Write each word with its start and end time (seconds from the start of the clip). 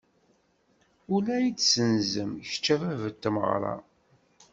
Ula 1.13 1.35
i 1.47 1.49
d-senzem, 1.57 2.31
kečč 2.47 2.65
a 2.73 2.75
bab 2.81 3.01
n 3.13 3.13
tmeɣra. 3.21 3.75